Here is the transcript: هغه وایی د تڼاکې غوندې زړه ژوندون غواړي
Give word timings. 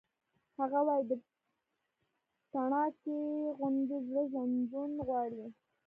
هغه 0.57 0.79
وایی 0.87 1.03
د 1.09 1.11
تڼاکې 2.51 3.19
غوندې 3.57 3.97
زړه 4.07 4.21
ژوندون 4.31 4.91
غواړي 5.07 5.45